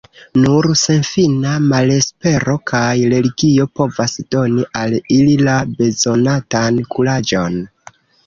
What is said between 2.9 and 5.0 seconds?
religio povas doni al